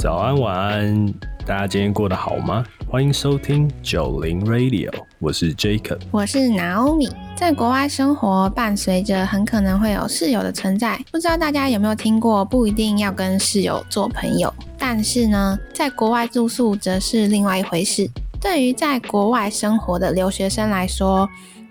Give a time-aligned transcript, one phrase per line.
[0.00, 2.64] 早安，晚安，大家今天过得好吗？
[2.88, 7.12] 欢迎收听九零 Radio，我是 Jacob，我是 Naomi。
[7.36, 10.98] 在国外生活，伴随着很可能会有室友的存在。
[11.12, 18.08] 不知道大家有没有听过，不一定要跟室友做朋友，但是呢，在国外住宿则是另外一回事。
[18.40, 21.28] 对于在国外生活的留学生来说，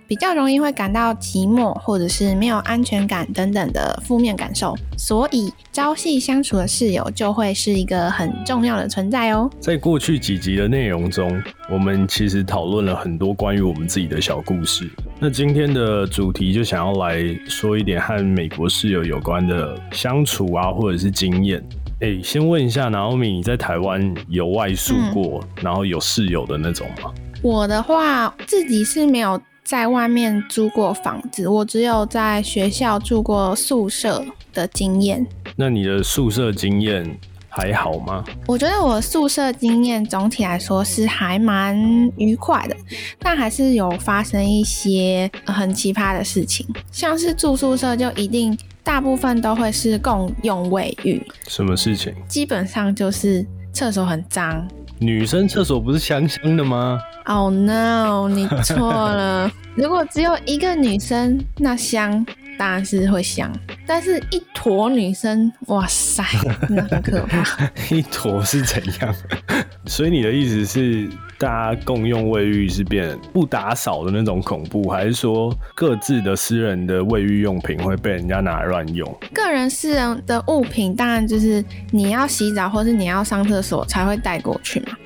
[0.09, 9.48] 比较容易会感到寂寞，或者是没有安全感等等的负面感受，所以朝夕相处的室友就会是一个很重要的存在哦。
[9.59, 11.40] 在过去几集的内容中，
[11.72, 14.90] 我们其实讨论了很多关于我们自己的小故事。
[15.20, 21.63] 那今天的主题就想要来说一点和美国室友有关的相处啊，或者是经验。
[22.02, 27.12] 哎，先问一下，Naomi，你在台湾有外宿过，然后有室友的那种吗？
[27.44, 29.40] 我的话，自己是没有。
[29.70, 35.23] 在外面租过房子，我只有在学校住过宿舍的经验。
[35.55, 37.05] 那你的宿舍经验
[37.49, 38.23] 还好吗？
[38.47, 41.77] 我觉得我宿舍经验总体来说是还蛮
[42.17, 42.75] 愉快的，
[43.20, 46.65] 但还是有发生一些很奇葩的事情。
[46.91, 51.21] 像是住宿舍就一定大部分都会是共用卫浴。
[51.47, 52.12] 什么事情？
[52.27, 54.67] 基本上就是厕所很脏。
[55.01, 58.27] 女生厕所不是香香的吗？Oh no！
[58.27, 59.49] 你错了。
[59.80, 62.26] 如果只有一个女生，那香
[62.58, 63.49] 当然是会香。
[63.88, 66.22] 但是，一坨女生，哇塞，
[66.69, 67.46] 那很可怕。
[67.90, 69.16] 一坨是怎样？
[69.88, 79.18] 所以你的意思是，大家共用卫浴是变不打扫的那种恐怖，还是说各自的私人的卫浴用品会被人家拿来乱用？
[79.34, 84.97] 个人私人的物品，当然就是你要洗澡或是你要上厕所才会带过去嘛。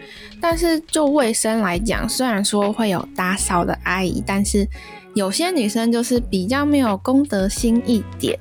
[0.46, 4.68] 但是就卫生来讲，虽然说会有打扫的阿姨，但是
[5.14, 8.38] 有些女生就是比较没有公德心一点。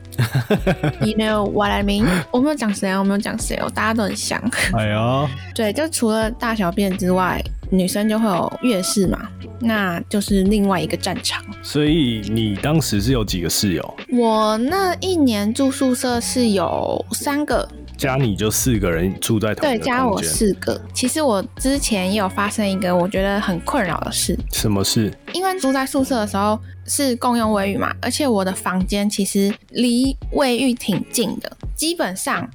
[1.02, 2.04] You know what I mean？
[2.32, 4.42] 我没有讲谁哦，我没有讲谁哦，大家都很像。
[4.76, 9.28] 哎呦， 对，就除了大小便之外，女生就会有月事嘛，
[9.60, 11.40] 那就是另外一个战场。
[11.62, 13.94] 所以你当时是有几个室友？
[14.10, 17.68] 我那一年住宿舍是有三个。
[18.02, 20.80] 加你就四个人住在同对，加我四个。
[20.92, 24.36] 其实我之前也有发生一个我觉得很困扰的事。
[24.50, 25.16] 什么事？
[25.32, 32.50] 因为住在宿舍的时候是共用卫浴嘛，而且我的房间其实离卫浴挺近的，基本上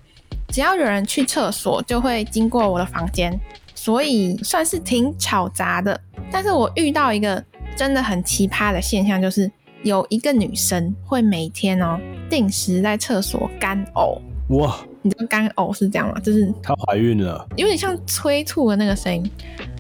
[0.50, 3.40] 只要有人去厕所就会经过我的房间，
[3.74, 5.98] 所以算是挺吵杂的。
[6.30, 7.42] 但是我遇到一个
[7.78, 9.50] 真的很奇葩的现象，就是
[9.84, 11.98] 有一个女生会每天哦
[12.30, 14.20] 定时在厕所干呕。
[14.50, 14.78] 哇！
[15.08, 16.20] 你知道干呕是这样吗？
[16.20, 19.32] 就是她怀孕了，有点像催吐的那个声音。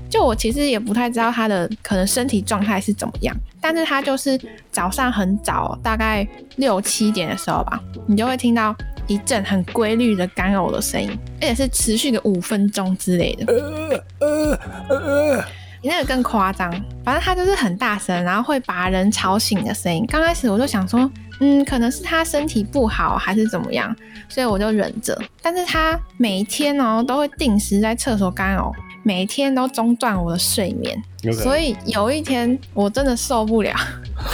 [0.09, 4.39] 就我其实也不太知道她的可能身体状态是怎么样，但是她就是
[4.71, 8.73] 早上很早，大概六七点的时候吧，你就会听到
[9.07, 11.11] 一阵很规律的干呕的声音，
[11.41, 13.53] 而且是持续个五分钟之类的。
[13.53, 15.45] 呃呃呃，
[15.81, 16.71] 你那个更夸张，
[17.03, 20.05] 反正她就是很大声，然后会把人吵醒的声音。
[20.07, 21.11] 刚开始我就想说。
[21.39, 23.95] 嗯，可能是他身体不好还是怎么样，
[24.27, 25.17] 所以我就忍着。
[25.41, 28.71] 但是他每天哦都会定时在厕所干呕，
[29.03, 31.01] 每天都中断我的睡眠。
[31.33, 33.75] 所以有一天我真的受不了，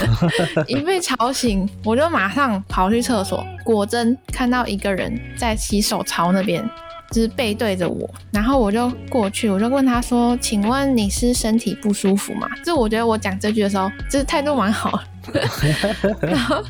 [0.66, 6.68] 一被吵醒，我就马上跑去厕所，果真看到一个人在洗手槽那边。
[7.10, 14.98] 就是背对着我，然后我就过去，我就问他说：“请问你是身体不舒服吗？”就我觉得我讲这句的时候，就是态度蛮好。
[16.20, 16.62] 然后，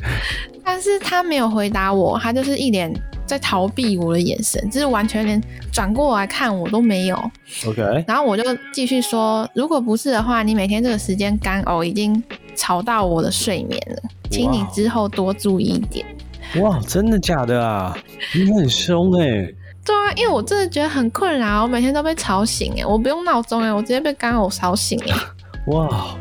[0.63, 2.91] 但是他没有回答我，他就是一脸
[3.25, 7.31] 在逃避我的眼神，就是完全连转过来看我都没有。
[7.67, 8.03] OK。
[8.07, 8.43] 然后我就
[8.73, 12.21] 继续说：“如果不是的话，你每天这个时间干呕已经
[12.55, 16.05] 吵到我的睡眠了，请你之后多注意一点。”
[16.61, 17.97] 哇，真的假的啊？
[18.33, 19.51] 你很凶哎。
[19.83, 25.15] 对啊，因为我真的觉得很困扰，我每天都被吵醒哎，我不用闹钟哎，我直接被干呕吵醒哎。
[25.67, 26.15] 哇，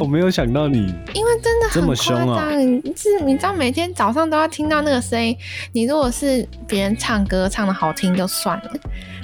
[0.00, 0.78] 我没有想到你，
[1.14, 2.50] 因为真的这么凶啊！
[2.96, 5.36] 是，你知道每天早上都要听到那个声音，
[5.72, 8.72] 你如果是别人唱歌唱的好听就算了，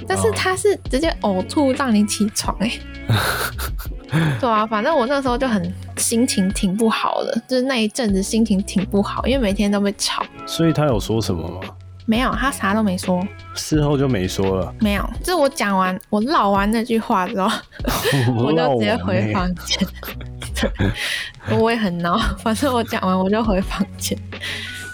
[0.07, 2.71] 但是他是直接呕吐让你起床哎。
[4.39, 10.23] 对啊，反正我那时候就很心情挺不好的，就是那一阵子心情挺不好，因为每天都被吵。
[10.45, 11.59] 所以他有说什么吗？
[12.09, 13.21] 没有，他啥都没说，
[13.53, 14.73] 事后就没说了。
[14.79, 17.49] 没有，就是我讲完，我唠完那句话之后，
[18.37, 19.87] 我就直接回房间。
[21.59, 24.17] 我也很闹，反正我讲完我就回房间。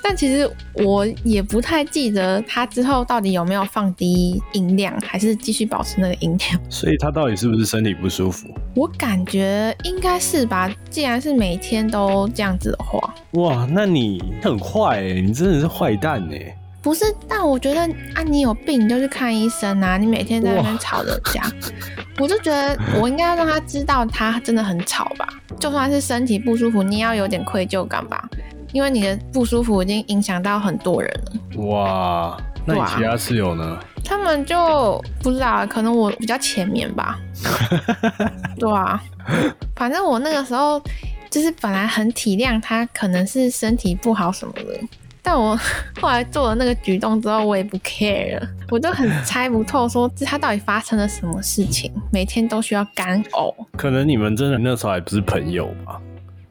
[0.05, 6.59] 但其实我也不太记得他之后到底有没有放低音量，还是继续保持那个音量。
[6.69, 8.49] 所以他到底是不是身体不舒服？
[8.75, 10.69] 我感觉应该是吧。
[10.89, 16.57] 既然是每天都这样子的话，哇，那你很坏哎，你真的是坏蛋哎。
[16.83, 17.81] 不是，但我觉得
[18.13, 19.97] 啊，你有病你就去看医生啊！
[19.97, 21.41] 你每天在那边吵着家，
[22.19, 25.25] 我就觉得我应该要让他知道他真的很吵吧。
[25.59, 28.29] 就算是身体不舒服，你也要有点愧疚感吧，
[28.73, 31.63] 因为你的不舒服已经影响到很多人了。
[31.63, 33.79] 哇，那你其他室友呢？
[34.03, 37.17] 他们就不知道，可能我比较前面吧。
[38.59, 39.01] 对啊，
[39.73, 40.81] 反正我那个时候
[41.29, 44.63] 就是本来很体谅他，可能是身体不好什么的。
[45.23, 45.57] 但我
[46.01, 53.55] 后来做了那个举动之后，我也不 care 了，我就很猜不透，说他到底发生了什么事情，每天都需要干呕。
[53.77, 55.99] 可能你们真的那时候还不是朋友吧？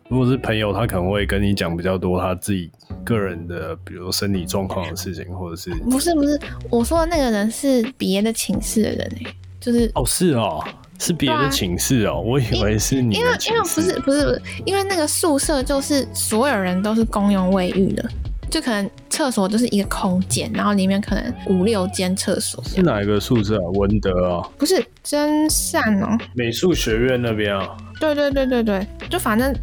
[0.08, 2.70] 如果是朋友，他可能会跟你讲比较多他自己
[3.04, 6.40] 个人的，比如身体状况的事情，或者是不是不是，
[6.70, 10.62] 我说的那个人是别的寝室的人哎，就是哦是哦，
[10.98, 18.06] 是别的寝室哦，我以为是你，因为因为不是不是不是，因为那个宿舍就是所有人都是公用卫浴的。
[18.52, 22.62] 就可能厕所就是一个空间，然后里面可能五六间厕所。
[22.64, 23.64] 是哪一个宿舍啊？
[23.76, 24.46] 文德啊？
[24.58, 27.66] 不是真善哦，美术学院那边啊？
[27.99, 29.54] 对对对对对，就反正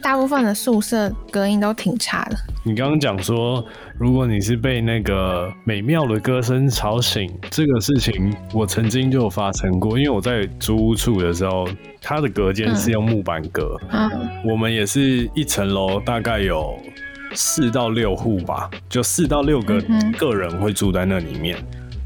[0.00, 2.36] 大部分的宿舍隔音都挺差的。
[2.62, 3.64] 你刚刚讲说，
[3.98, 11.66] 如果你是被那个美妙的歌声吵醒，这个事情我曾经就有发生过，因为我在租屋处的时候，
[12.00, 14.08] 它的隔间是用木板隔，嗯，
[14.44, 16.78] 我们也是一层楼，大概有。
[17.36, 19.80] 四到六户吧，就四到六个
[20.18, 21.56] 个人会住在那里面。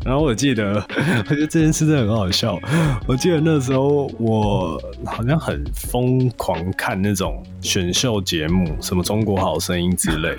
[0.02, 0.74] 然后我记得，
[1.28, 2.58] 我觉得这件事真的很好笑。
[3.06, 10.34] 我记得那时候我好像很疯狂看那种选秀节目，什么《中国好声音》之类。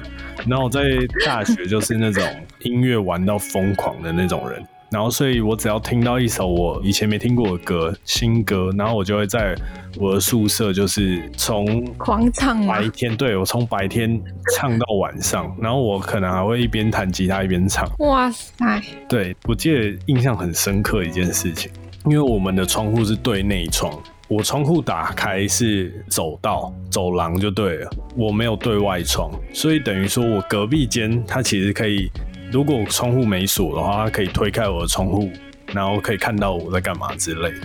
[0.48, 0.82] 然后我在
[1.24, 2.24] 大学就是那种
[2.62, 4.66] 音乐玩到疯狂的那种人。
[4.92, 9.56] 然后，所以我只要听到一首我以前没听过的歌，新歌，然后我就会在
[9.98, 14.22] 我的宿舍，就是从狂唱白天，对我从白天
[14.54, 17.90] 唱到晚上，然后我可能还会一边弹吉他一边唱。
[18.00, 18.82] 哇塞！
[19.08, 21.72] 对我记得印象很深刻一件事情，
[22.04, 23.98] 因为我们的窗户是对内窗，
[24.28, 32.12] 我窗户打开是走道、走廊就对了，我没有对外窗，所以等于说我隔壁间它其实可以。
[32.52, 35.32] 如果窗户没锁的话，他可以推开我的窗户，
[35.68, 37.54] 然后可以看到我在干嘛之类。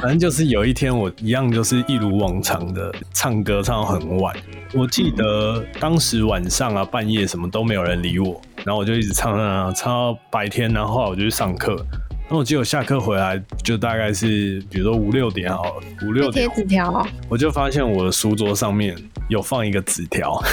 [0.00, 4.36] 反正就是有一天，我一样就是一如往常的唱歌，唱到很晚。
[4.72, 11.84] 我记得当时晚上啊，半夜什么都没有人理我，然后我就一直唱唱唱唱到白天，然后我就去上课。
[12.28, 18.94] 那我记得我下课回来就大概是，比如说五六点好了，五六点贴纸条，我就发现我的书桌上面
[19.28, 20.40] 有放一个纸条。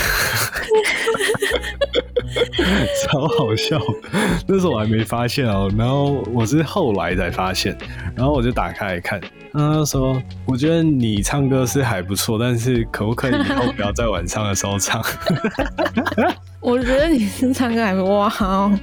[3.04, 3.80] 超好笑，
[4.48, 7.78] 那时候我还没发现哦，然后我是后来才发现，
[8.16, 9.20] 然后我就打开来看，
[9.54, 15.04] 他说：“我觉得你唱歌是还不错，但是可不可以以后不要在晚上的时候唱？”
[16.60, 18.80] 我觉得你是唱歌还哇哦。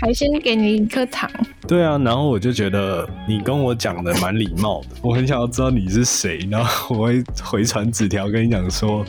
[0.00, 1.30] 还先给你一颗糖。
[1.66, 9.04] 对啊，然后我就觉得你跟我讲的蛮礼貌的， 我很想要知道你是谁，然后我会回传纸条跟你讲说，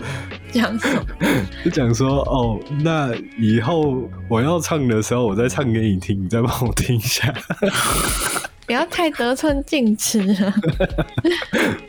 [0.52, 1.06] 讲什么？
[1.64, 7.34] 就讲说哦，那以后我要唱的时候，我再唱给你听，你再帮我听一下。
[8.66, 10.22] 不要太得寸进尺。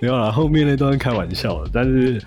[0.00, 2.22] 没有啦，后面那段开玩笑的，但是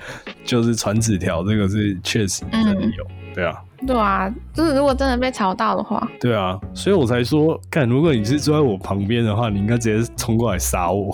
[0.45, 3.55] 就是传纸条这个是确实真的有，对啊。
[3.85, 11.13] 对啊，就是如果真的被吵到的话，对啊，所以我才说，看如果你是坐在我旁边的话，你应该直接冲过来杀我。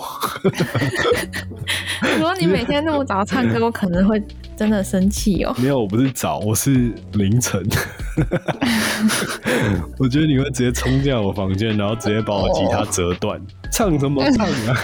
[2.16, 4.22] 如果你每天那么早唱歌，我可能会
[4.60, 5.56] 真的生气哦。
[5.56, 7.66] 没有，我不是早，我是凌晨。
[9.96, 13.40] 我觉得你会直接冲进我房间，然后直接把我吉他折断。
[13.72, 14.76] 唱什么唱啊？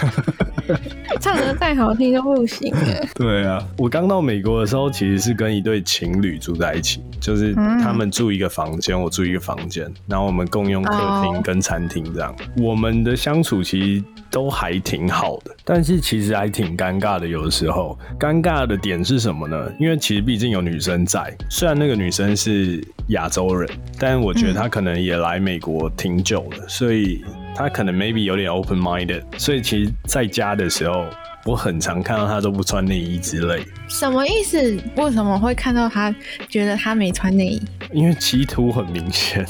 [1.21, 2.73] 唱的再好听都不行。
[3.13, 12.35] 对啊，我刚到美国的时候，其实是跟一对情侣住在一起，就是他们住一个房间，我住一个房间，然后我们共用客厅跟餐厅这样。
[12.57, 17.27] 我们的相处其实都还挺好的，但是其实还挺尴尬的。
[17.27, 19.71] 有的时候，尴尬的点是什么呢？
[19.79, 23.69] 因为其实毕竟有女生在，虽然那个女生是亚洲人，
[23.99, 27.23] 但我觉得她可能也来美国挺久了，所以。
[27.55, 31.05] 她可能 maybe 有点 open minded，所以其实在家的时候，
[31.47, 33.63] 我很常看到他都不穿内衣之类。
[33.87, 34.77] 什么意思？
[34.97, 36.13] 为什么会看到他
[36.49, 37.61] 觉得他没穿内衣？
[37.93, 39.47] 因为歧途很明显。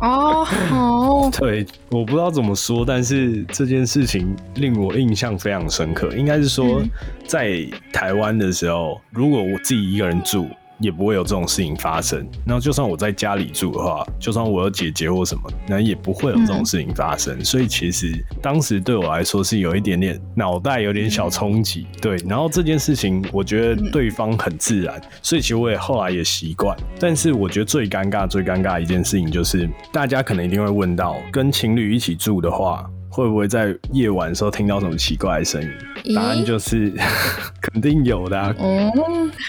[0.00, 6.14] 哦好， 对，我不知道怎么说，但是这件事情令我印象非常深刻。
[6.16, 6.80] 应该是说，
[7.26, 10.48] 在台湾的时候，如果我自己一个人住。
[10.80, 12.26] 也不会有这种事情发生。
[12.44, 17.44] 然后就算我在家里住的话，就算我有姐姐或什么，那也不会有这种事情发生。
[17.44, 22.16] 所以其实当时对我来说是有一点点脑袋有点小冲击，对。
[22.26, 26.76] 然后这件事情我觉得对方很自然，所以其实我也后来也习惯。
[26.98, 32.88] 但是我觉得最尴尬、最尴尬一件事情就是，大家可能一定会问到，跟情侣一起住的话。
[33.10, 35.60] 会不会在夜晚的时候听到什么奇怪的声
[36.04, 36.14] 音？
[36.14, 36.92] 答案就是
[37.60, 38.40] 肯定有的。
[38.58, 38.90] 哦，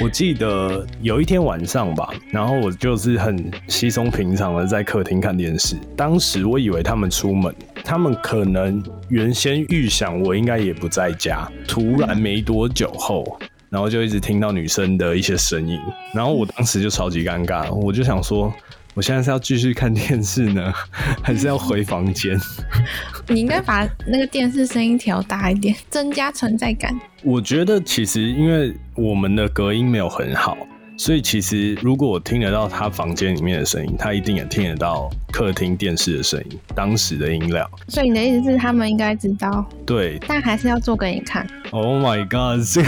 [0.02, 5.76] 我记得有一天晚上吧，然后我就是很稀松平常的在客厅看电视。
[5.96, 7.54] 当时我以为他们出门，
[7.84, 11.48] 他们可能原先预想我应该也不在家。
[11.68, 13.40] 突然没多久后，
[13.70, 15.80] 然后就一直听到女生的一些声音，
[16.16, 18.52] 然后我当时就超级尴尬，我就想说。
[18.94, 20.74] 我现在是要继续看电视呢，
[21.24, 22.38] 还是要回房间？
[23.28, 26.94] 你应该把那个电视声音调大一点，增加存在感。
[27.24, 30.58] 我觉得其实因为我们的隔音没有很好。
[31.04, 37.68] 所以其实，如果我听得到他房间里面的声音，他一定也听得到客厅电视的声音，当时的音量。
[37.88, 39.66] 所以你的意思是，他们应该知道？
[39.84, 40.20] 对。
[40.28, 41.48] 但还是要做给你看。
[41.72, 42.64] Oh my god！
[42.72, 42.88] 这个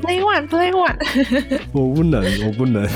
[0.00, 0.96] Play one。
[1.72, 2.88] 我不能，我不能。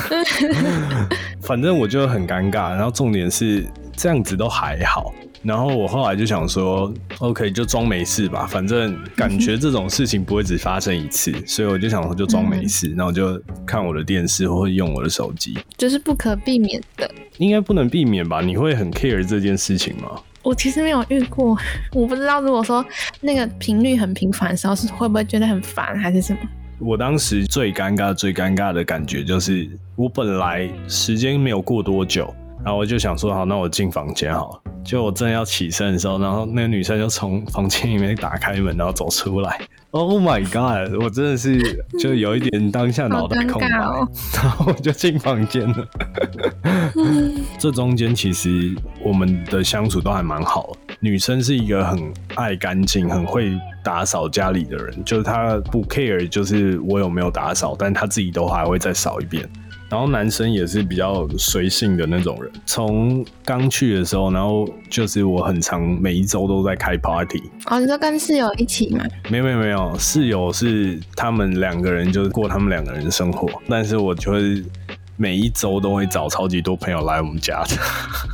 [1.45, 2.71] 反正我就很尴尬。
[2.71, 5.13] 然后重点是，这样子都还好。
[5.47, 18.41] 然后我后来就想说，OK，就装没事吧，反正感觉这种事情不会只发生一次，所以我就想说就装没事，然后就看我的电视或者用我的手机，就是不可避免的，应该不能避免吧？
[18.41, 20.21] 你会很 care 这件事情吗？
[20.43, 21.57] 我其实没有遇过，
[21.95, 22.85] 我不知道如果说
[23.21, 26.41] 那个频率很频繁的时候，是会不会觉得很烦还是什么？
[26.81, 32.35] 我当时最尴尬、最尴尬的感觉就是，我本来时间没有过多久。
[32.65, 34.66] 然后我就想说，好，那我进房间好了。
[34.87, 39.61] 就我正要起身的时候，然后那个女生就从房间里面打开门，然后走出来。
[39.93, 40.95] Oh my god！
[41.03, 41.59] 我真的是
[41.99, 43.89] 就有一点当下脑袋空白，然
[44.51, 45.89] 后我就进房间了。
[47.59, 50.77] 这中间其实我们的相处都还蛮好。
[51.01, 59.49] 女生是一个很爱干净、很会打扫家里的人，就是她不 care，就是我有没有打扫，但她自己都还会再扫一遍。
[59.97, 62.53] 然后男生也是比较随性的那种人。
[62.67, 67.43] 从刚去的时候，然后就是我很常每一周都在开 party。
[67.65, 69.03] 哦，你说跟室友一起吗？
[69.31, 73.49] 没有没有没有，室友是他们两个人，就是过他们两个人生活。
[73.71, 74.63] 但是我就会
[75.17, 77.77] 每一周都会找超级多朋友来我们家的。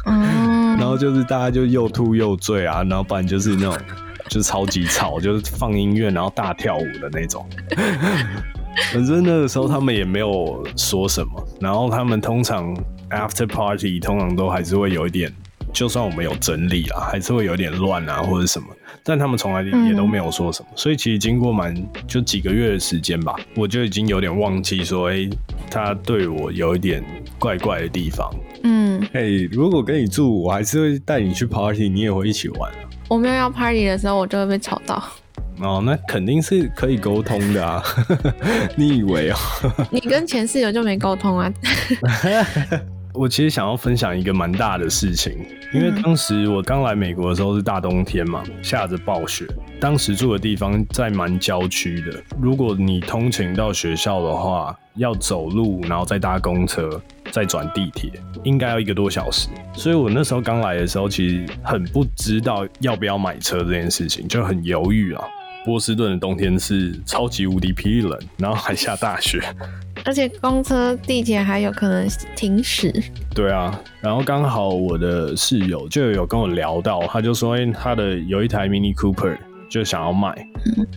[0.07, 0.77] 嗯。
[0.83, 3.79] 然后就是大家就又吐又醉啊，然后不然就是那种
[4.29, 7.47] 就是超级吵，就是放音乐然后大跳舞的那种。
[8.93, 12.75] 反正那个时候他们也没有说什么，然后他们通常
[13.11, 15.33] after party 通常都还是会有一点，
[15.73, 18.67] 就算我们有整理啊，还是会有点乱啊或者什么，
[19.03, 21.75] 但他们从来也都没有说什么，所以其实经过蛮
[22.07, 25.29] 就几个月的时间吧，我就已经有点忘记说，哎，
[25.71, 27.03] 他对我有一点
[27.39, 28.31] 怪怪的地方。
[28.65, 32.79] 嗯，嘿，如果跟你住，我还是会带你去 party，你也会一起玩啊。
[33.09, 35.03] 我没有要 party 的时候，我就会被吵到。
[35.63, 37.83] 哦，那肯定是可以沟通的啊！
[38.77, 39.37] 你以为哦？
[39.91, 41.53] 你跟前室友就没沟通啊？
[43.15, 45.35] 我其实想要分享一个蛮大的事情，
[45.75, 49.47] 因为当时我刚来美国的时候是大冬天嘛，下着暴雪。
[49.79, 56.99] 当时住的地方在蛮郊区的，如果你通勤到学校的话，要走路，然后再搭公车，
[57.31, 58.11] 再转地铁，
[58.45, 59.49] 应该要一个多小时。
[59.75, 65.23] 所以我那时候刚来的时候，其实很不知道要不要买车这件事情，就很犹豫啊。
[65.65, 69.41] 波士顿的冬天是超级无敌霹雳冷，然后还下大雪，
[70.05, 72.93] 而且公车、地铁还有可能停驶。
[73.35, 79.39] 对啊，然后刚好我的室友就有跟我聊到，他就说，哎，他的有一台 Mini Cooper
[79.71, 80.35] 就想要买，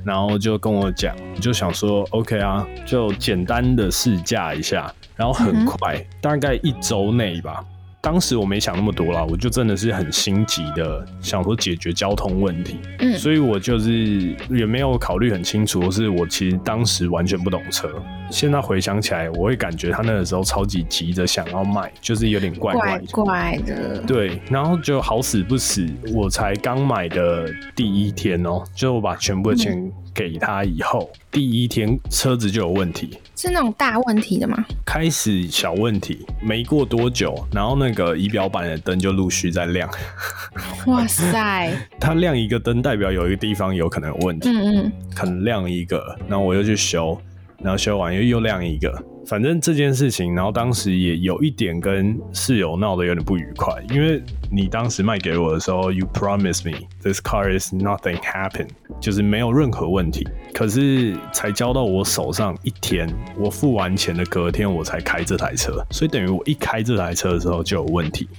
[0.03, 7.63] 然后就跟我讲，就想说，OK 啊，就简单的试驾一下，然后很快，大概一周内吧。
[8.05, 17.89] 当时我没想那么多啦，我就真的是很心急的想说解决交通问题，嗯，所以我就是也没有考虑很清楚，是我其实当时完全不懂车。
[18.29, 23.99] 现在回想起来，我会感觉他那个时候超级急着想要卖，就是有点怪怪怪的。
[24.01, 34.63] 对，然后就好死不死，我才刚买的第一天哦，就我把全部的钱给他以后，第一天车子就有问题，是那种大问题的吗？
[34.85, 39.89] 开始小问题，没过多久，然后那个仪表板的灯就陆续在亮。
[40.87, 41.71] 哇塞！
[41.99, 47.19] 它亮一个灯代表有一个地方有可能有问题，嗯嗯，可能亮一个，然后我又去修。
[47.65, 48.93] 然后修完又又亮一个，
[49.25, 58.67] 反正这件事情，然后当时也有一点跟室友闹得有点不愉快，因为你当时卖给我的时候，You promise me this car is nothing happen，
[59.01, 60.27] 就是没有任何问题。
[60.53, 68.29] 可是才交到我手上一天，我付完钱的隔天我才开这台车，所以等于我一开这台车的时候就有问题。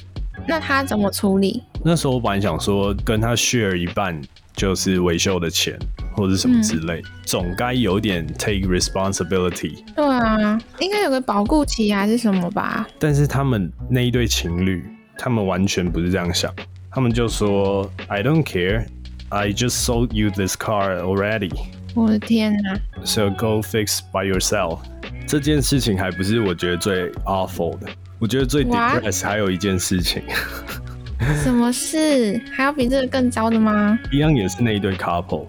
[0.46, 1.64] 那他怎么处理？
[1.82, 4.20] 那时候我本来想说跟他 share 一半，
[4.56, 5.78] 就是维修的钱
[6.14, 9.84] 或者什么之类，总该有点 take responsibility。
[9.94, 12.88] 对啊，应该有个保固期还是什么吧？
[12.98, 14.82] 但是他们那一对情侣，
[15.18, 16.50] 他们完全不是这样想，
[16.90, 18.86] 他们就说 I don't care,
[19.28, 21.52] I just sold you this car already.
[21.94, 24.78] 我的天哪！So go fix by yourself。
[25.26, 30.22] 这件事情还不是我觉得最 awful 的，我觉得最 depress 还有一件事情。
[31.42, 32.40] 什么事？
[32.52, 33.98] 还有比这个更糟的吗？
[34.12, 35.46] 一样也是那一对 couple。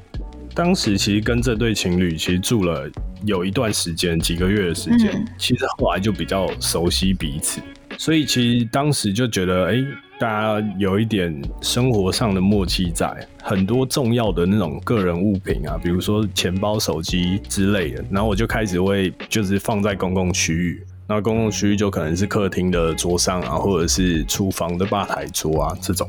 [0.54, 2.90] 当时其实跟这对情侣其实住了
[3.24, 5.24] 有一段时间，几个月的时间。
[5.38, 7.62] 其实后来就比较熟悉彼此，
[7.98, 9.84] 所以其实当时就觉得，哎。
[10.20, 11.32] 大家有一点
[11.62, 13.08] 生活上的默契在，
[13.44, 26.08] 很多重要的那种个人物品啊，比如说钱包、手机之类的，然后我就开始会就是放在公共区域，那公共区域就可能是客厅的桌上啊，或者是厨房的吧台桌啊这种。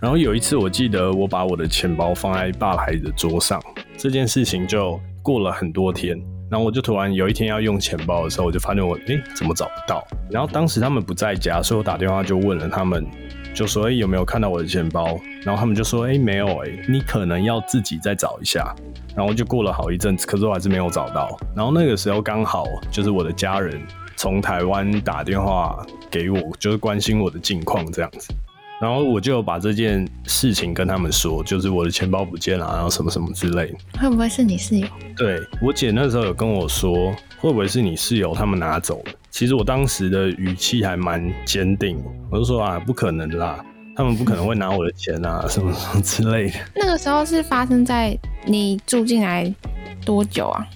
[0.00, 3.62] 然后有一次我记得我把我的钱包放在吧台的桌上，
[3.96, 10.04] 这件事情就过了很多天，然后我就突然有一天要用钱包的时候，我就发现我诶怎么找不到？
[10.30, 13.06] 然后当时他们不在家，所以我打电话就问了他们。
[13.54, 15.16] 就说诶有没有看到我的钱包？
[15.44, 18.74] 然后他们就说诶没有诶，你可能要自己再找一下。
[19.14, 21.38] 然后就过了好一阵子，可是我还是没有找到。
[21.54, 23.80] 然后那个时候刚好就是我的家人
[24.24, 28.32] 从台湾打电话给我，就是关心我的近况这样子。
[28.80, 33.78] 然后我就把这件事情跟他们说，就是我的钱包不见了，然后什么什么之类的。
[34.00, 34.88] 会不会是你室友？
[35.14, 39.12] 对我姐那时候有跟我说，会不会是你室友他们拿走了？
[39.28, 43.62] 其实我当时的语气还蛮坚定，我就说啊，不可能啦，
[43.94, 46.54] 他们不可能会拿我的钱啊，什么什么之类的。
[46.74, 49.54] 那个时候是发生在你住进来
[50.02, 50.66] 多久啊？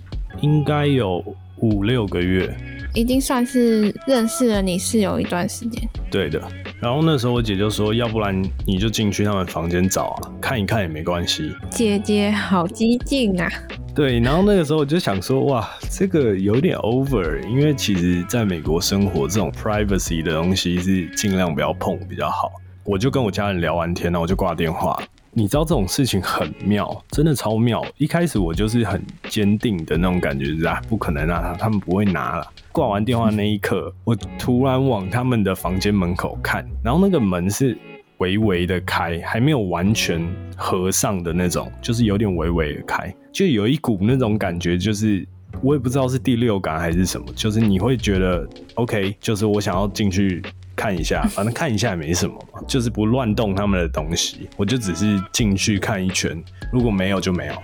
[0.43, 1.25] 应该有
[1.57, 2.55] 五六个月，
[2.99, 5.89] 已经算是认识了你室友一段时间。
[6.11, 6.43] 对的。
[6.81, 11.53] 然后那时候我姐就说，要不然你就进去他们房间找啊，看一看也没关系。
[11.71, 13.49] 姐姐好激进啊！
[13.95, 22.51] 对，然后那个时候我就想说，哇，这个有点 over，因为其实在美国生活这种 privacy 的东西是尽量不要碰比较好。
[22.85, 25.01] 我就跟我家人聊完天然后，我就挂电话。
[25.39, 27.87] 你知道这种事情很妙，真的超妙。
[27.97, 32.53] 一开始我就是很坚定的那种感觉，是啊，不可能啊，他们不会拿了。
[32.73, 37.79] 挂完电话那一刻，我突然往他们的房间门口看，然后那个门是。
[38.19, 40.21] 微微的开，还没有完全
[40.57, 45.25] 合上的那种，就是有点微微的开，就有一股那种感觉，就是
[45.63, 50.43] 我也不知道是第六感还是什么，就是你会觉得 OK，就是我想要进去
[50.79, 56.41] 看一下，反正看一下也没什么嘛，就是不乱动他们的东西，我就只是进去看一圈，
[56.73, 57.55] 如果没有就没有。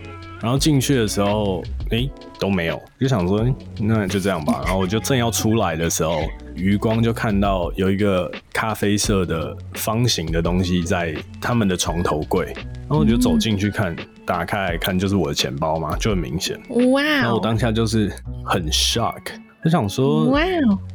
[0.40, 2.06] 然后进去的时候，哎，
[2.38, 3.46] 都没有，就想说
[3.78, 4.60] 那就这样吧。
[4.64, 6.20] 然后我就正要出来的时候，
[6.54, 13.96] 余光就看到有一个咖啡色的方形的东西在他们的床头柜，然后我就走进去看，
[14.26, 16.60] 打开来看就是我的钱包嘛，就很明显。
[16.92, 17.02] 哇！
[17.02, 18.12] 然后我当下就是
[18.44, 19.22] 很 shock，
[19.64, 20.40] 我想说，哇，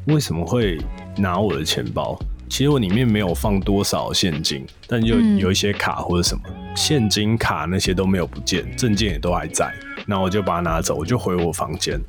[0.06, 0.78] 为什么会
[1.20, 2.18] 拿我的钱包？
[2.50, 6.42] 其实我里面没有放多少现金，但就有一些卡或者什么
[6.76, 9.72] 现金卡那些都没有不见，证件也都还在。
[10.08, 12.00] 那我就把它拿走，我就回我房间。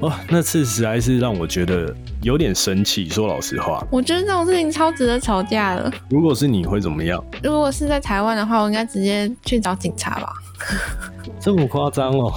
[0.00, 3.08] 哇，那次实在是让我觉得有点生气。
[3.08, 5.92] 说老实话，我觉得这种事情超值得吵架的。
[6.08, 7.20] 如果是你会怎么样？
[7.42, 10.32] 如果是在台湾的话，我应该直接去找警察吧。
[11.40, 12.32] 这么夸张哦？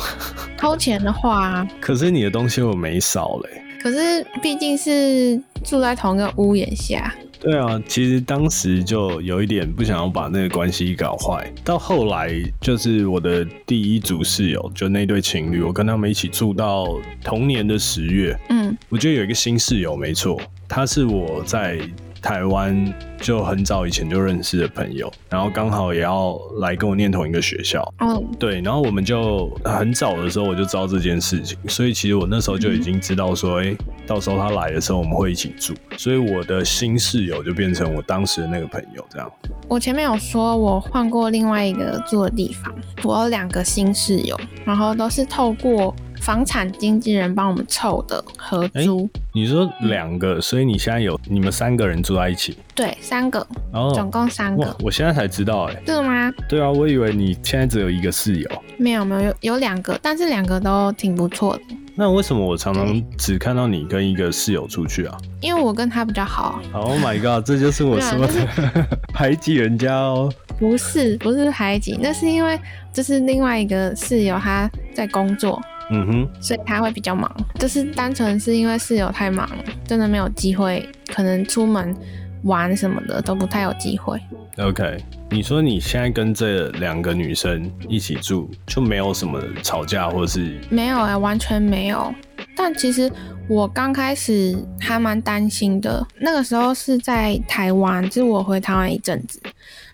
[0.58, 3.61] 偷钱的话，可是你的东西我没少嘞。
[3.82, 7.14] 可是毕竟是住在同一个屋檐下。
[7.40, 11.52] 对啊，其实当时就有一点不想要把那个关系搞坏。
[11.64, 12.30] 到后来，
[12.62, 18.38] 就是我的第一组室友，就那对情侣，我跟他们一起住到同年的十月。
[18.50, 21.80] 嗯，我觉得有一个新室友，没错，他是我在。
[22.22, 27.84] 台湾就很早以前就认识的朋友，然后刚好也要来跟我念同一个学校。
[28.00, 39.32] 嗯，对，然后我们就很早的时候我就知道这件事情，所以其实我那时候就已经知道说，哎，到时候他来的时候我们会一起住，所以我的新室友就变成我当时的那个朋友这样。
[39.68, 45.96] 我前面有说我换过另外一个住的地方，我有两个新室友，然后都是透过。
[46.22, 52.56] 房产经纪人帮我们凑的合租，你说两个，所以你现在有你们三个人住在一起？
[52.76, 54.76] 对，三个，哦，总共三个。
[54.82, 56.32] 我现在才知道，哎，真的吗？
[56.48, 58.50] 对啊，我以为你现在只有一个室友。
[58.78, 61.64] 没有没有有有两个，但是两个都挺不错的。
[61.96, 66.62] 那为什么我常常只看到你跟一个室友出去啊因为我跟他比较好。
[66.72, 68.34] ？Oh my god，这就是我 说的
[69.14, 70.32] 排挤人家哦。
[70.58, 72.60] 不是，不是排挤，那是因为
[72.94, 77.30] 就是另外一个室友他在工作，嗯哼，所以他会比较忙。
[77.60, 81.96] 就是单纯是因为室友太忙了，真的没有机会，可能出门
[82.44, 84.20] 玩什么的都不太有机会。
[84.58, 84.98] OK，
[85.30, 92.14] 你说你现在跟这两个女生一起住，就没有什么吵架或是没有哎、完全没有。
[92.56, 93.10] 但其实
[93.48, 99.42] 我刚开始还蛮担心的，那个时候是在台湾，就是我回台湾一阵子，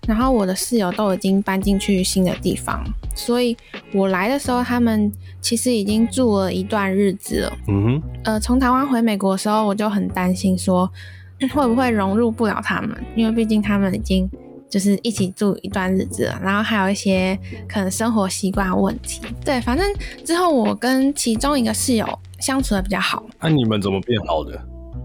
[0.07, 3.55] 然后我的室友都已经搬进去新的地方，所以
[3.93, 7.57] 我来的时候，他们其实已经住了一段日子了。
[7.67, 10.89] 嗯哼，呃，从台湾回美国的时候，我就很担心说
[11.53, 14.29] 会不会融入不了他们，因为毕竟他们已经
[14.69, 19.21] 就是一起住一段日子了，然后还有一些可能生活习惯问题。
[19.43, 19.85] 对，反正
[20.23, 22.07] 之后我跟其中一个室友
[22.39, 23.25] 相处的比较好。
[23.41, 24.59] 那、你们怎么变好的？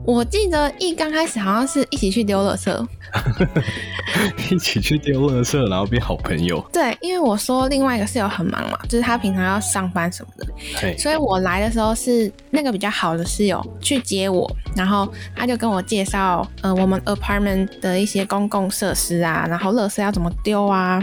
[0.04, 2.86] 我记得一刚开始好像是一起去丢垃圾，
[4.50, 6.64] 一起去丢垃圾，然后变好朋友。
[6.72, 21.02] 对，因为我说另外一个室友很忙嘛，就是他平常要上班什么的，嘿，所以我来的时候是那个比较好的室友去接我，然后他就跟我介绍，呃，我们 apartment 的一些公共设施啊，然后垃圾要怎么丢啊，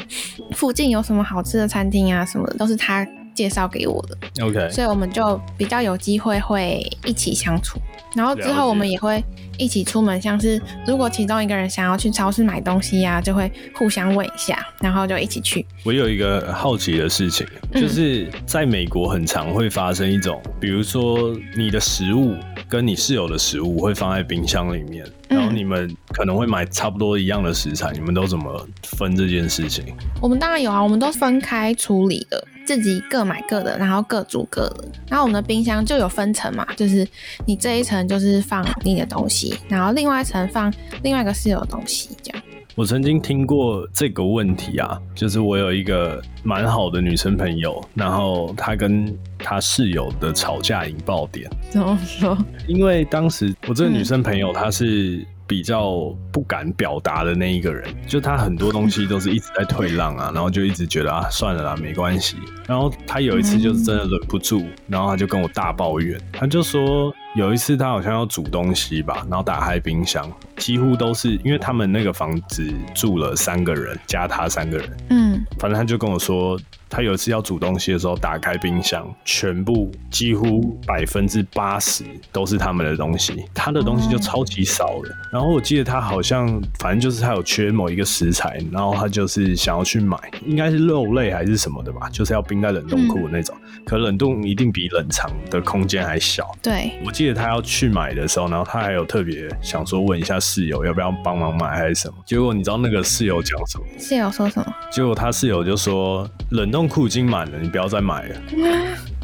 [0.51, 3.07] 附近有什么好吃的餐厅啊什么的，都是他
[3.39, 7.79] 介绍给我的，OK，所以我们就比较有机会会一起相处。
[8.13, 9.23] 然后之后我们也会
[9.57, 15.65] 一起出门，像是如果其中一个人想要去超市买东西呀、就会互相问一下，然后就一起去。
[15.85, 22.35] 我有一个好奇的事情，嗯就是在美国很常会发生一种，比如说你的食物
[22.69, 29.85] 跟你室友的食物会放在冰箱里面，嗯然后你们可能会买差不多一样的食材，你们都怎么分这件事情？
[30.21, 34.85] 我们当然有啊，我们都分开处理的，自己各买各的，然后各煮各的。
[35.07, 37.07] 然后我们的冰箱就有分层嘛，就是
[37.45, 42.43] 你这一层就是放你的东西，然后另外一层放另外一个室友的东西，这样。
[42.79, 52.37] 我曾经听过这个问题啊，就是我有一个蛮好的女生朋友，然后她跟她室友的吵架引爆点，怎么说？
[52.69, 62.37] 因为当时我这个女生朋友她是比较不敢表达的那一个人，就她很多东西都是一直在退让啊， 然后就一直觉得啊算了啦，没关系。
[62.65, 85.15] 然后她有一次就是真的忍不住，然后她就跟我大抱怨，她就说有一次他好像要煮东西吧，然后打开冰箱，几乎都是因为他们那个房子住了三个人，加他三个人，嗯，反正他就跟我说，他有一次要煮东西的时候，打开冰箱，全部几乎百分之八十都是他们的东西，他的东西就超级少的。
[85.31, 93.55] 然后我记得他好像，反正就是他有缺某一个食材，然后他就是想要去买，应该是肉类还是什么的吧，就是要冰在冷冻库的那种。
[93.85, 96.49] 可冷冻一定比冷藏的空间还小。
[96.61, 102.15] 对，我记得他要去买的时候，然后他还有特别想说问一下室友要不要帮忙买还是什么。
[102.25, 103.85] 结果你知道那个室友讲什么？
[103.97, 104.75] 室友说什么？
[104.91, 108.35] 结果他室友就说冷冻库已经满了，你不要再买了。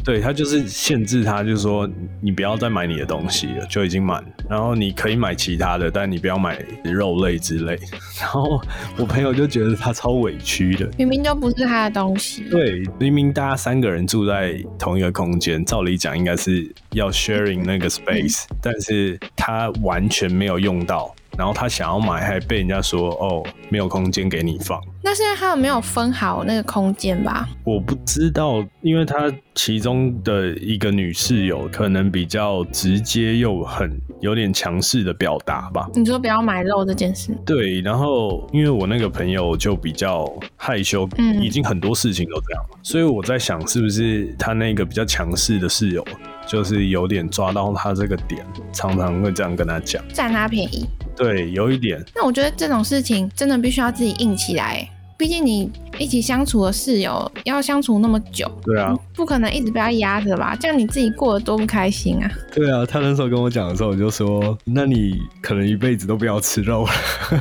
[0.05, 1.89] 对他就是限制他，就是说
[2.21, 4.23] 你不要再买你的东西了，就已经满。
[4.47, 7.75] 然后你可以买其他的，但你不要买肉类之类。
[8.21, 8.61] 然后
[8.97, 10.87] 我朋友就觉得他超委屈的。
[10.95, 12.43] 明明就不是他的东西。
[12.51, 21.13] 对，明明大家三个人住在同一个空间，照理讲应该是要 sharing 那个 space，、但是他完全没有用到。
[21.37, 24.81] 然后他想要买，还被人家说哦，没有空间给你放。
[25.01, 27.47] 那是因为他们没有分好那个空间吧？
[27.63, 35.87] 我不知道，因为他其中的一个女室友可能比较直接又很有点强势的表达吧。
[35.93, 46.03] 你说不要买肉这件事，对，然后因为我那个朋友就比较害羞，嗯已经很多事情都这样了，所以我在想是不是他那个比较强势的室友，
[46.47, 48.43] 就是有点抓到他这个点，
[48.73, 50.03] 常常会这样跟他讲。
[50.11, 50.87] 占他便宜。
[51.15, 60.57] 对，有一点，那我觉得这种事情真的必须要自己硬起来，毕竟你一起相处的室友要相处那么久，对啊，不可能一直被他压着吧？
[60.59, 62.29] 这样你自己过得多不开心啊！
[62.53, 62.85] 对啊。
[62.85, 66.91] 他那时候跟我讲的时候，我就说，那你可能一辈子都不要吃肉了。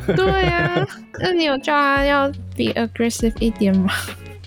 [0.15, 0.87] 对啊，
[1.21, 3.91] 那你有叫他要 be aggressive 一点吗？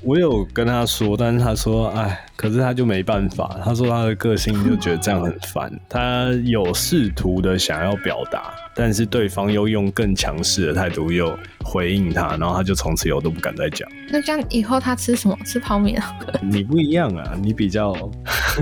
[0.03, 3.59] 我有跟他说，但是他说，哎，可是他就没办法。
[3.65, 5.69] 他说他的个性就觉得这样很烦。
[5.91, 13.89] 他有试图的想要表达，但是对方又用更强势的态度又回应他，然后他就从此以后都不敢再讲。
[14.09, 15.37] 那这样以后他吃什么？
[15.45, 16.17] 吃泡面啊？
[16.41, 18.13] 你不一样啊，你比较我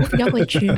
[0.09, 0.71] 比较委屈。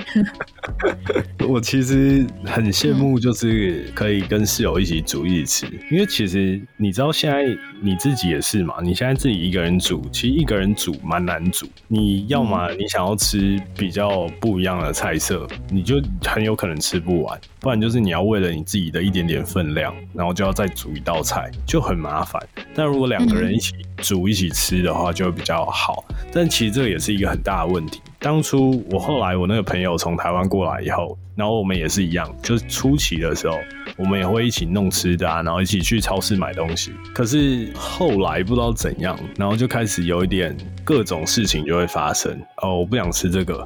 [1.47, 7.45] 我其实很羡慕，就是可以跟室友一起煮一起吃，因为其实你知道现在
[7.81, 11.65] 你自己也是嘛，你现在自己一个人煮，其实一个人煮蛮难煮。
[11.87, 22.41] 你要么你想要吃比较不一样的菜色，你就很有可能吃不完；不然就是你要为了你自己的一点点分量，然后就要再煮一道菜，就很麻烦。
[22.73, 26.03] 但如果两个人一起煮一起吃的话，就会比较好。
[26.33, 28.01] 但其实这也是一个很大的问题。
[28.19, 33.57] 当初我后来我那个朋友从台湾过来以后，然后我们也是一样，就是初期的时候，
[33.95, 36.91] 我们也会一起弄吃的啊，然后一起去超市买东西。
[37.15, 42.37] 可是后来不知道怎样，然后就开始有一点各种事情就会发生。
[42.61, 43.65] 哦，我不想吃这个。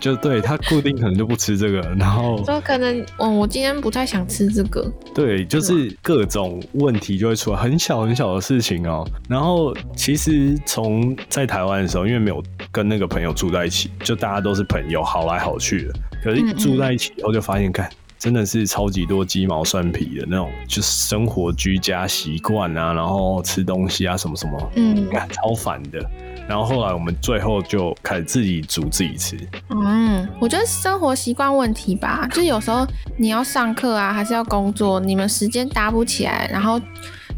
[0.00, 9.06] 就对他固定可能就不吃这个，然后说可能我我今天不太想吃这个，对，就是各种问题就会出来，很小很小的事情哦。
[9.28, 15.94] 然后其实从在台湾的时候，因为没有跟那个朋友住在一起，就大家都是朋友，好来好去的。
[16.24, 26.00] 可是住在一起以后，就发现，看真的是超级多鸡毛蒜皮的那种，就是生活居家习惯啊，然后吃东西啊什么什么，嗯，超烦的。
[26.48, 29.36] 然后后来我们最后就开始自己煮自己吃。
[29.70, 36.80] 嗯，我觉得生活习惯问题吧，就是有时候你要上课啊，还是要工作，你们时间搭不起来，然后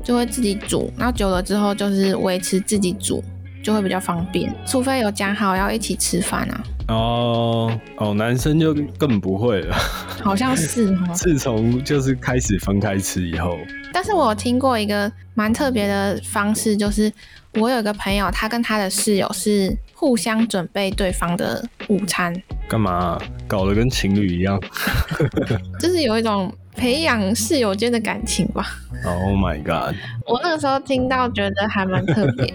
[0.02, 0.92] 就会自己煮。
[0.96, 3.22] 然后久了之后，就是维持自己煮
[3.64, 6.62] 就会比较方便，除非有讲好要一起吃饭啊。
[6.88, 9.74] 哦哦，男生就更不会了。
[10.22, 11.12] 好像是哈。
[11.16, 13.56] 自从就是开始分开吃以后，
[13.92, 17.10] 但是我听过一个蛮特别的方式，就是。
[17.60, 22.34] 我有个朋友，他跟他的室友是互相准备对方的午餐，
[22.68, 23.16] 干嘛？
[23.46, 24.60] 搞得跟情侣一样，
[25.78, 28.66] 就是有一种培养室友间的感情吧。
[29.04, 29.94] Oh my god！
[30.26, 32.52] 我那个时候听到，觉得还蛮特别。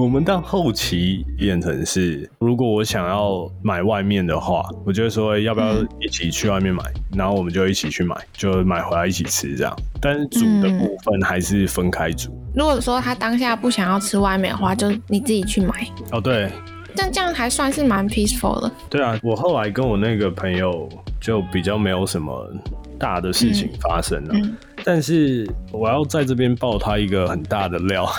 [0.00, 6.82] 我们到后期变成是，如果我想要买外面的话，我就会说要不要一起去外面买，
[7.14, 9.76] 然后我们就一起去买，就买回来一起吃这样。
[10.00, 12.30] 但是煮的部分还是分开煮。
[12.54, 15.86] 如果说他当下不想要吃外面的话，就你自己去买。
[16.12, 16.50] 哦，对。
[16.96, 18.72] 但这样还算是蛮 peaceful 的。
[18.88, 20.88] 对啊，我后来跟我那个朋友
[21.20, 22.50] 就比较没有什么
[22.98, 24.34] 大的事情发生了。
[24.84, 28.10] 但是我要在这边爆他一个很大的料。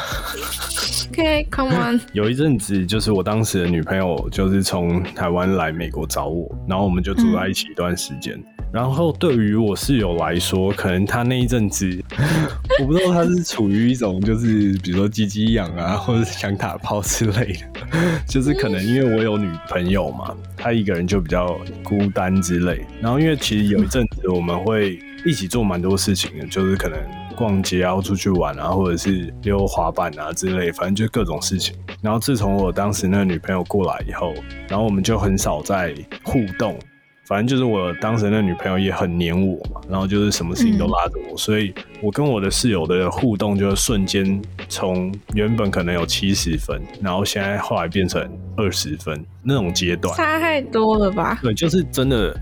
[1.11, 1.99] OK，Come on。
[2.13, 8.41] 有一阵子，就是我当时的女朋友，就是从台湾来美国找我，然后我们就住在一起一段时间。
[8.73, 12.03] 然后对于我室友来说，可能他那一阵子，
[12.79, 17.87] 我不知道他是处于一种就是比如说鸡鸡痒啊， 或者是想打炮之类的，
[18.27, 22.85] 就是可能因为我有女朋友嘛，他一个人就比较孤单之类。
[23.01, 26.97] 然后因为其实有一阵子我们会一起做蛮多事情的，就是可能。
[27.37, 31.73] 逛街啊，出去玩啊，或者是溜滑板啊之类，反正就各种事情。
[31.99, 34.31] 然后自从我当时那个女朋友过来以后，
[34.67, 36.77] 然后我们就很少在互动。
[37.31, 51.39] 反正就是我当时那女朋友也很黏我嘛，然后就是什么事情都拉着我，所以我跟我的室友的互动就瞬间从原本可能有七十分，然后现在后来变成二十分那种阶段，差太多了吧？
[51.41, 52.37] 对，就是真的。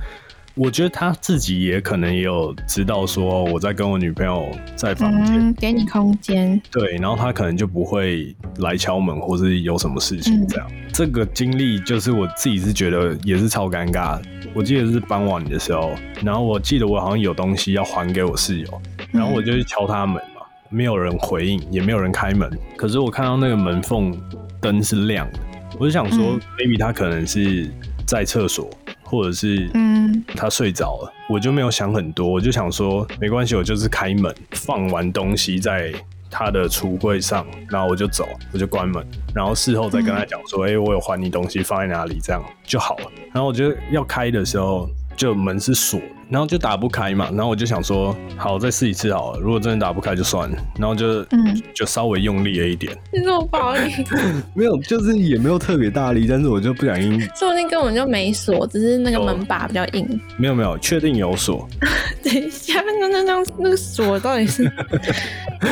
[0.59, 6.61] 我觉得他自己也可能也有知道说我在跟我女朋友在房间，给你空间。
[6.69, 10.67] 对，然后他可能就不会来敲门，或是有什么事情这样。
[10.91, 14.21] 这个经历就是我自己是觉得也是超尴尬。
[14.53, 18.81] 我记得是傍晚的时候，然后我记得我好像有东西要还给我室友，
[19.13, 22.51] 然后我就去敲他门嘛，没有人回应，也没有人开门。
[22.75, 24.13] 可是我看到那个门缝
[24.59, 25.39] 灯是亮的，
[25.79, 27.71] 我就想说，maybe 他可能是
[28.05, 28.69] 在厕所。
[29.09, 35.91] 或者是嗯，他睡着了，我就没有想很多，我就想说没关系，我就是开门放完东西在
[36.29, 43.11] 他的橱柜上，然后我就走，我就关门，然后事后再跟他讲说，哎，我有还你东西放在哪里，这样就好了。
[43.33, 44.87] 然后我觉得要开的时候。
[45.19, 49.39] 就门是锁，然后就打不开嘛，然后我就想说，好，再试一次好了。
[49.41, 52.97] 如果真的打不开就算了，然后就嗯，就稍微用力了一点。
[53.11, 53.81] 你这么暴力？
[54.55, 57.19] 没有，就是也没有特别大力，但是我就不小心。
[57.35, 60.21] 说不定根本就没锁，只是那个门把比较硬。
[60.37, 61.67] 没有没有，确定有锁。
[62.23, 64.63] 等一下，那那那那个锁到底是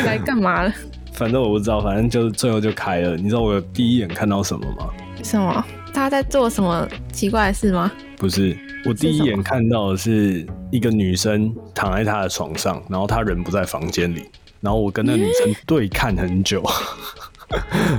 [0.06, 0.74] 来干嘛的？
[1.14, 3.16] 反正我不知道，反正就是最后就开了。
[3.16, 4.90] 你知道我第一眼看到什么吗？
[5.24, 5.64] 什么？
[5.98, 7.92] 他在做什么奇怪的事吗？
[8.18, 8.56] 不是。
[8.86, 14.24] 我第一眼看到的是一个女生躺在他的床上，然后他人不在房间里，
[14.62, 16.64] 然后我跟那女生对看很久，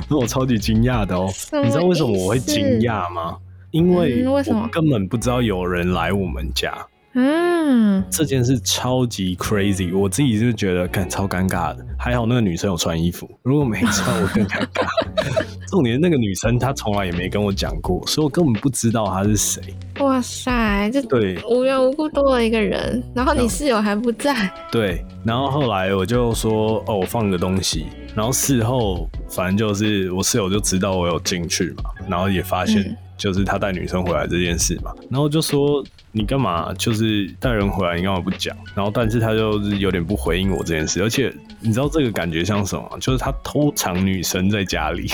[0.08, 1.28] 那 我超级惊讶的哦。
[1.64, 3.36] 你知道为什么我会惊讶吗？
[3.72, 6.72] 因为我根本不知道有人来我们家，
[7.14, 11.84] 嗯，这件事超级 crazy，我自己就觉得干超尴尬的。
[11.98, 14.86] 还好那个女生有穿衣服，如果没穿，我更尴尬。
[15.68, 19.62] 重点那个女生她从来也没跟我讲过，所以我根本不知道她是谁。
[20.00, 38.56] 哇塞，这对无缘无故多了一个人，然后你室友还不在，对，然后后来我就说哦，我放个东西，然后事后反正就是我室友就知道我有进去嘛，然后也发现嗯就是他带女生回来这件事嘛，然后就说你干嘛就是带人回来，你干嘛不讲？
[38.76, 42.88] 然后但是他就是有点不回应我这件事，而且你知道这个感觉像什么？
[43.00, 45.10] 就是他偷藏女生在家里。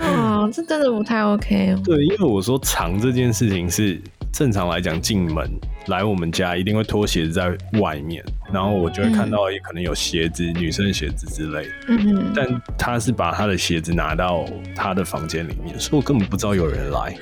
[0.00, 1.80] 哦， 这真的不太 OK 哦。
[1.82, 3.98] 对，因为我说藏这件事情是
[4.32, 5.50] 正常来讲，进门
[5.88, 7.48] 来我们家一定会脱鞋子在
[7.80, 11.70] 外面，然后我就会看到也可能有鞋子，女生的鞋子之类的。
[11.88, 14.44] 嗯，但他是把他的鞋子拿到
[14.76, 17.16] 他的房间里面，所以我根本不知道有人来。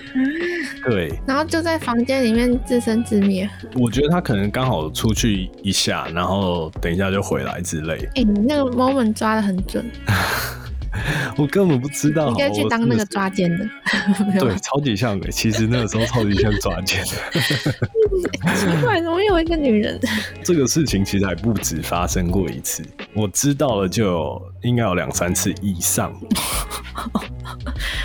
[0.84, 3.48] 对，然后就在房间里面自生自灭。
[3.74, 9.84] 我觉得他可能刚好出去一下，然后等一下就回来之类，哎、你那个 moment 抓的很准，
[11.36, 12.26] 我根本不知道。
[12.26, 13.68] 你应该去当那个抓奸的。
[14.40, 15.30] 对，超级像的。
[15.30, 17.40] 其实那个时候超级像抓奸的。
[18.56, 20.00] 奇怪，怎么有一个女人？
[20.42, 22.82] 这个事情其实还不止发生过一次，
[23.14, 26.12] 我知道了就应该有两三次以上，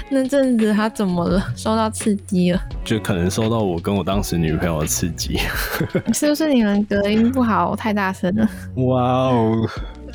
[0.10, 1.54] 那阵子她怎么了？
[1.56, 2.62] 受到刺激了？
[2.84, 5.39] 就可能受到我跟我当时女朋友的刺激。
[6.13, 8.49] 是不是你们隔音不好，太大声了？
[8.75, 9.56] 哇哦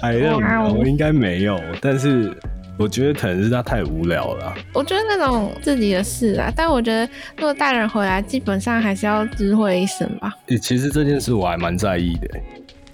[0.03, 2.37] 哇哦 know，应该没有，但是
[2.79, 4.55] 我觉得可能是他太无聊了啊。
[4.73, 10.33] 我觉得那种自己的事啊，但我觉得如果大人回来，基本上还是要知会一声吧。
[10.49, 12.43] 欸其实这件事我还蛮在意的欸、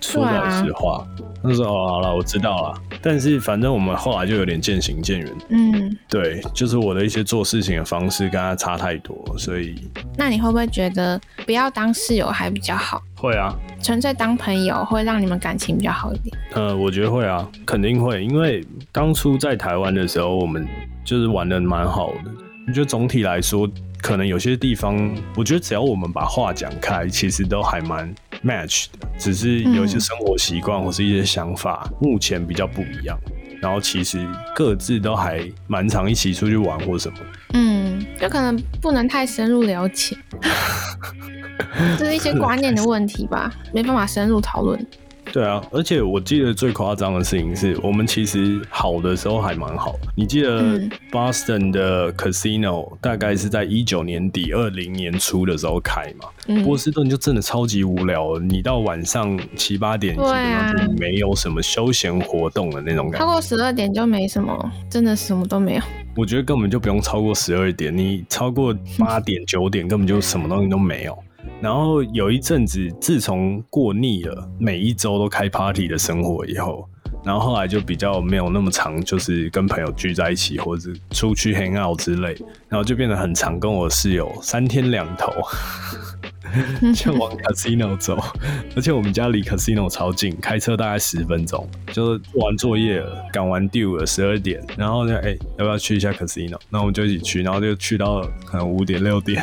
[0.03, 1.07] 说老实话，
[1.43, 2.75] 那时候哦好了，我知道了。
[3.01, 5.33] 但是反正我们后来就有点渐行渐远。
[5.49, 9.75] 嗯，对，就是我的一些做事情的方式跟他差太多，所以
[10.17, 13.01] 那你会不会觉得不要当室友还比较好？
[13.17, 16.37] 会啊，纯粹当朋友会让你们感情比较好一点。
[16.55, 20.67] 呃，我觉得会啊，肯定会，因为当初在台湾的时候，我们
[21.05, 22.31] 就是玩的蛮好的。
[22.67, 23.69] 我觉得总体来说，
[24.01, 24.97] 可能有些地方，
[25.37, 33.19] 我觉得只要我们把话讲开，其实都还蛮 match 的，只是有一些嗯生活习惯或是一些想法，目前比较不一样。
[33.61, 37.19] 然后其实各自都还蛮常一起出去玩或什么。
[37.55, 40.17] 嗯，就可能不能太深入了解，
[41.99, 44.85] 这是一些观念的问题吧，没办法深入讨论。
[45.33, 49.99] 对啊，而且我记得最夸张的事情是我们其实好的时候还蛮好。
[50.15, 56.29] 你记得嗯 Boston 的 Casino 大概是在一九年底、二零年初的时候开嘛？
[56.49, 63.27] 嗯，波士顿就真的超级无聊，你到晚上七八点，基本啊上就没有什么休闲活动的那种感觉。
[63.27, 65.83] 超过十二点就没什么，真的什么都没有。
[66.15, 71.19] 我觉得根本就不用超过十二点，你超过八点、九点根本就什么东西都没有。
[71.63, 76.89] 然后有一阵子，自从过腻了每一周都开 party 的生活以后，
[77.25, 82.37] 然后后来就比较没有那么长，就是跟朋友聚在一起，或者是出去 hang out 之类，
[82.69, 85.33] 然后就变得很常跟我室友三天两头
[86.97, 88.19] 就往 casino 走，
[88.75, 96.59] 而且我们家离 casino 超近，开车大概十分钟，就是做完作业了，赶完 due 了十二点，然后呢，哎、要不要去一下 casino？
[96.69, 99.43] 那我们就一起去，然后就去到可能五点六点。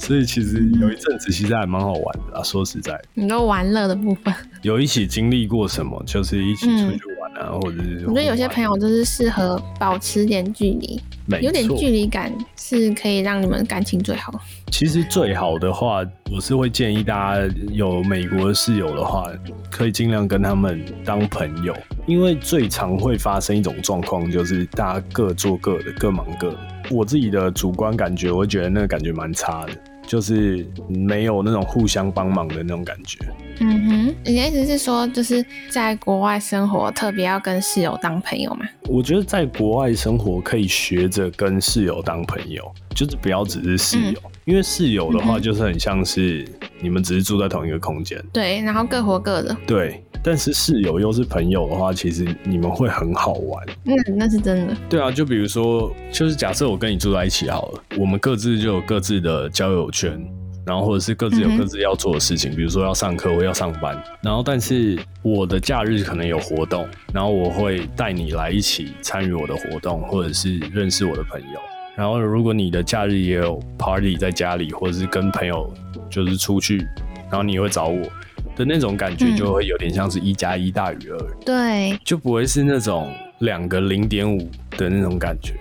[0.00, 11.00] 所以其实有一阵子其实还蛮好玩的啊，说实在，你说玩乐的部分， 有一起经历过什么，就是一起出去玩啊，或者是我觉得有些朋友友就是适合保持点距离，
[11.42, 14.32] 有点距离感是可以让你们感情最好。
[14.70, 19.30] 其实最好的话，我是会建议大家有美国的室友的话，
[19.70, 26.58] 可以尽量跟他们当朋友，因为最常会发生一种状况，就是大家各做各的，各忙各的。
[26.90, 29.72] 我自己的主观感觉，我觉得那个感觉蛮差的，
[30.10, 33.16] 就是没有那种互相帮忙的那种感觉。
[33.60, 38.66] 嗯哼，你的意思是说，就是在国外生活，特别要跟室友当朋友吗？
[38.88, 46.44] 我觉得在国外生活可以学着跟室友当朋友，就是不要只是室友，因为室友的话就是很像是
[46.80, 48.20] 你们只是住在同一个空间。
[48.32, 53.66] 对，然后各活各的，对，但是室友又是朋友的话，其实你们会很好玩。
[53.86, 54.76] 嗯那是真的。
[54.88, 60.20] 对啊，就比如说，就是假设我跟你住在一起好了，我们各自就有各自的交友圈，
[60.66, 64.00] 然后或者是各自有各自要做的事情，比如说要上课或要上班。
[64.22, 71.60] 然后，但是我的假日可能有活动，然后我会带你来一起参与我的活动，或者是认识我的朋友。
[71.96, 75.72] 然后，如果你的假日也有 party 在家里，或者是跟朋友
[76.08, 76.78] 就是出去，
[77.30, 78.06] 然后你会找我
[78.56, 81.36] 的那种感觉，嗯就会有点像是一加一大于二。
[81.44, 85.54] 对，就不会是那种两个零点五的那种感觉。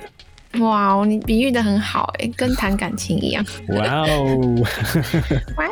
[0.60, 3.46] 哇哦，你比喻的很好哎，跟谈感情一样。
[3.68, 4.56] 哇哦，
[5.58, 5.72] 哇哦，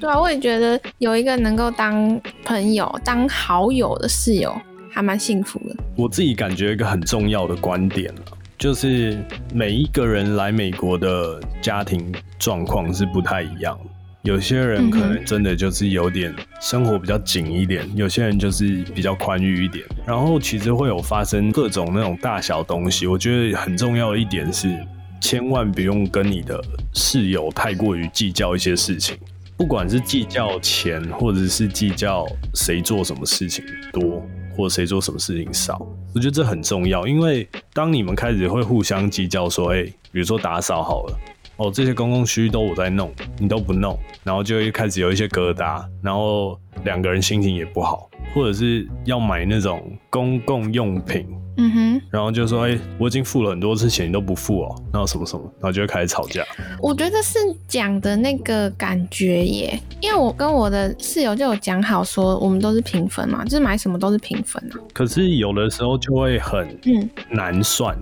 [0.00, 4.56] 对啊，我也觉得有一个能够当朋友、当好友的室友，
[4.92, 5.74] 还蛮幸福的。
[5.96, 8.14] 我自己感觉一个很重要的观点
[8.56, 9.18] 就是
[9.52, 13.76] 每一个人来美国的家庭状况是不太一样。
[14.24, 19.84] 有些人可能真的就是有点生活比较紧一点，有些人就是比较宽裕一点。
[20.06, 23.06] 然后其实会有发生各种那种大小东西。
[23.06, 24.74] 我觉得很重要的一点是，
[25.20, 26.58] 千万不用跟你的
[26.94, 29.14] 室友太过于计较一些事情，
[29.58, 33.62] 不管是计较钱，或者是计较谁做什么事情
[33.92, 35.86] 多，或者谁做什么事情少。
[36.14, 41.18] 我觉得这很重要，因为当你们开始会互相计较，说，哎，比如说打扫好了。
[41.56, 51.26] 哦，这些公共区域都我在弄，你都不弄，然后就一开始有一些疙瘩，然后两个人心情也不好，或者是要买那种公共用品，
[51.56, 56.44] 嗯哼，然后就说，哎，我已经付了很多次钱，你都不付哦，然后什么什么，然后就会开始吵架。
[56.80, 64.78] 我觉得是讲的那个感觉耶，因为我跟我的室友就有讲好说，我们都是平分嘛，就是买什么都是平分啊。
[64.92, 67.96] 可是有的时候就会很嗯难算。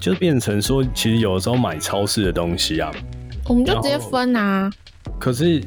[0.00, 2.88] 就变成说，其实有的时候买超市的东西啊，
[3.48, 4.70] 我们就直接分啊。
[5.18, 5.60] 可是，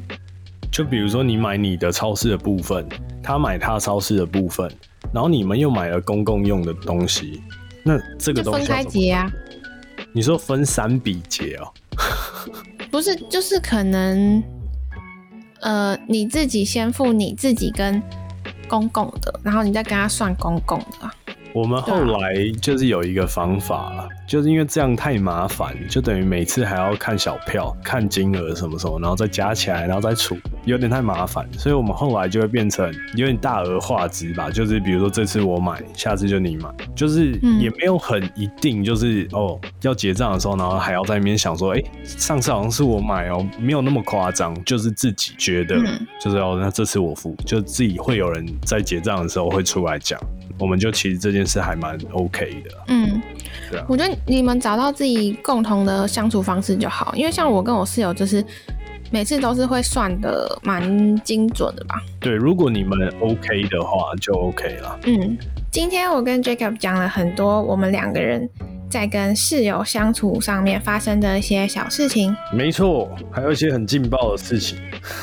[0.72, 2.88] 就比如说你买你的超市的部分，
[3.22, 4.72] 他买他超市的部分，
[5.14, 7.42] 然后你们又买了公共用的东西，
[7.84, 9.30] 那这个东西分开结啊？
[10.14, 11.68] 你说分三笔结哦？
[12.90, 14.42] 不是，就是可能，
[15.62, 18.02] 呃，你自己先付你自己跟
[18.68, 21.12] 公共的，然后你再跟他算公共的。
[21.54, 24.08] 我们后来就是有一个方法了。
[24.28, 31.46] 就是因为这样太麻烦，就等于每次还要看小票、看金额什么什么，然后再加起来，然后再除，有点太麻烦。
[31.58, 34.50] 所以我们后来就会变成有点大额化值吧。
[34.50, 45.76] 就是比如说这次我买，下次就你买，就是也没有很一定，就是哦要结账的时候，然后还要在那边想说，哎，上次好像是我买哦，没有那么夸张，就是自己觉得
[46.22, 50.18] 就是哦，那这次我付，就自己会有人在结账的时候会出来讲，
[50.58, 52.78] 我们就其实这件事还蛮 OK 的。
[52.88, 53.22] 嗯，
[53.70, 54.16] 对啊，我觉得。
[54.26, 58.44] 你们找到自己共同的相处方式就好，因为像我跟我室友就是
[59.10, 62.02] 每次都是会算的蛮精准的吧。
[62.20, 65.00] 对，如果你们 OK 的话就 OK 了。
[65.06, 65.38] 嗯，
[65.70, 68.48] 今天我跟 Jacob 讲了很多我们两个人
[68.90, 72.36] 在跟室友相处上面发生的一些小事情。
[72.54, 74.78] 没错，还有一些很劲爆的事情。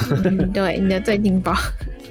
[0.52, 1.54] 对，你的最劲爆。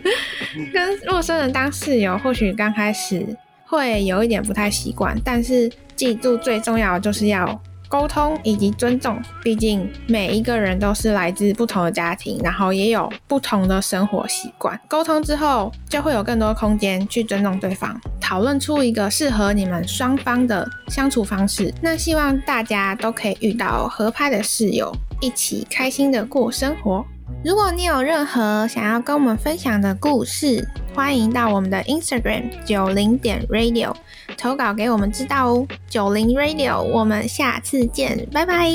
[0.73, 3.25] 跟陌生人当室友，或许刚开始
[3.67, 5.71] 会有一点不太习惯，但是。
[5.97, 7.59] 记住，最重要的就是要
[7.89, 9.19] 沟通以及尊重。
[9.41, 14.79] 毕竟每一个人都是来自不同的家庭，然后也有不同的生活习惯。
[14.87, 21.73] 沟通之后，就会有更多空间去尊重对方，讨论出一个适合你们双方的相处方式。
[21.81, 27.03] 那希望大家都可以遇到合拍的室友，一起开心的过生活。
[27.43, 33.93] 如果你有任何想要跟我们分享的故事，欢迎到我们的 Instagram 九零点 Radio。
[34.37, 38.69] 投稿给我们知道哦，九零 Radio，我们下次见，拜拜。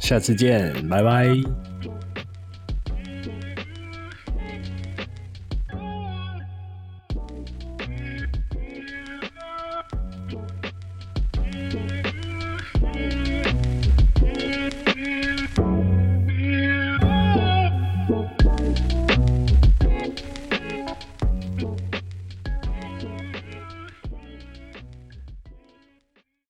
[0.00, 1.67] 下次见，拜拜。